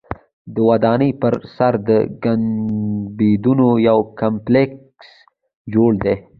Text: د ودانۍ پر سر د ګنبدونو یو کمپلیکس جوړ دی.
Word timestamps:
د 0.53 0.55
ودانۍ 0.69 1.11
پر 1.21 1.33
سر 1.55 1.73
د 1.89 1.89
ګنبدونو 2.23 3.67
یو 3.89 3.99
کمپلیکس 4.19 5.09
جوړ 5.73 5.91
دی. 6.03 6.15